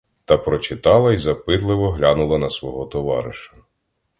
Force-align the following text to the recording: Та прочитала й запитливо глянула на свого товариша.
Та 0.25 0.37
прочитала 0.37 1.13
й 1.13 1.17
запитливо 1.17 1.91
глянула 1.91 2.37
на 2.37 2.49
свого 2.49 2.85
товариша. 2.85 3.53